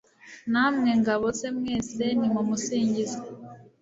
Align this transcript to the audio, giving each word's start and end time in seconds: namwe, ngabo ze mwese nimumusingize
namwe, 0.51 0.89
ngabo 1.01 1.27
ze 1.37 1.49
mwese 1.57 2.03
nimumusingize 2.19 3.17